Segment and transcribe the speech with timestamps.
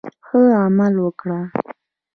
[0.25, 1.39] ښه عمل وکړه.